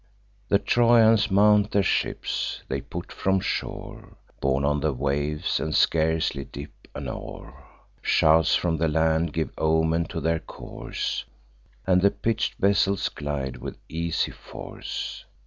The 0.49 0.57
Trojans 0.57 1.29
mount 1.29 1.69
their 1.69 1.83
ships; 1.83 2.63
they 2.67 2.81
put 2.81 3.11
from 3.11 3.39
shore, 3.39 4.15
Borne 4.39 4.65
on 4.65 4.79
the 4.79 4.91
waves, 4.93 5.59
and 5.59 5.75
scarcely 5.75 6.43
dip 6.43 6.71
an 6.95 7.07
oar. 7.07 7.63
Shouts 8.01 8.55
from 8.55 8.77
the 8.77 8.87
land 8.87 9.31
give 9.31 9.51
omen 9.59 10.05
to 10.05 10.19
their 10.19 10.39
course, 10.39 11.25
And 11.85 12.01
the 12.01 12.09
pitch'd 12.09 12.55
vessels 12.59 13.09
glide 13.09 13.57
with 13.57 13.77
easy 13.89 14.31
force. 14.31 15.23